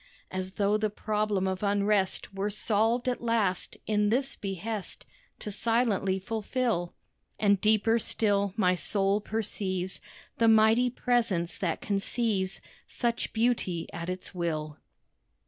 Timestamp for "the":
0.77-0.89, 10.39-10.47